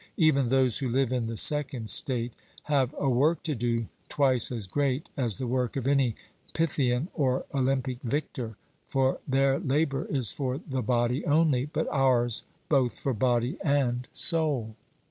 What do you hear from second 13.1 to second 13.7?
body